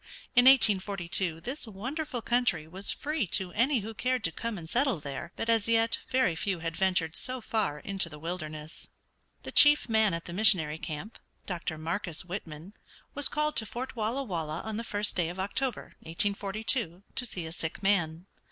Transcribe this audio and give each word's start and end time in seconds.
In 0.35 0.45
1842 0.45 1.41
this 1.41 1.67
wonderful 1.67 2.23
country 2.23 2.67
was 2.67 2.89
free 2.91 3.27
to 3.27 3.51
any 3.51 3.81
who 3.81 3.93
cared 3.93 4.23
to 4.23 4.31
come 4.31 4.57
and 4.57 4.67
settle 4.67 4.99
there, 4.99 5.31
but 5.35 5.47
as 5.47 5.67
yet 5.67 5.99
very 6.09 6.33
few 6.33 6.57
had 6.57 6.75
ventured 6.75 7.15
so 7.15 7.39
far 7.39 7.77
into 7.77 8.09
the 8.09 8.17
wilderness. 8.17 8.87
The 9.43 9.51
chief 9.51 9.87
man 9.87 10.15
at 10.15 10.25
the 10.25 10.33
missionary 10.33 10.79
camp, 10.79 11.19
Dr. 11.45 11.77
Marcus 11.77 12.25
Whitman, 12.25 12.73
was 13.13 13.29
called 13.29 13.55
to 13.57 13.65
Fort 13.67 13.95
Walla 13.95 14.23
Walla 14.23 14.61
on 14.61 14.77
the 14.77 14.83
first 14.83 15.15
day 15.15 15.29
of 15.29 15.39
October, 15.39 15.93
1842, 15.99 17.03
to 17.13 17.25
see 17.27 17.45
a 17.45 17.51
sick 17.51 17.83
man. 17.83 18.25